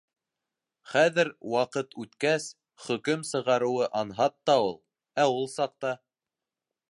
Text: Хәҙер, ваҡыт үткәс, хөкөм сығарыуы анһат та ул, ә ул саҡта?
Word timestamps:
Хәҙер, 0.93 1.29
ваҡыт 1.55 1.93
үткәс, 2.03 2.47
хөкөм 2.87 3.27
сығарыуы 3.33 3.91
анһат 4.01 4.37
та 4.51 4.55
ул, 4.69 4.75
ә 5.25 5.29
ул 5.35 5.49
саҡта? 5.59 5.95